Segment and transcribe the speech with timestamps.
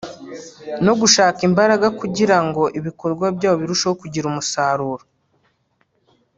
[0.85, 5.03] no gushaka imbaraga kugirango ibikorwa byabo birusheho kugira umusaruro